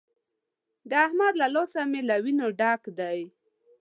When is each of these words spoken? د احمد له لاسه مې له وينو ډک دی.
د 0.89 0.91
احمد 1.05 1.33
له 1.41 1.47
لاسه 1.55 1.79
مې 1.91 2.01
له 2.09 2.15
وينو 2.23 2.47
ډک 2.59 2.81
دی. 2.99 3.19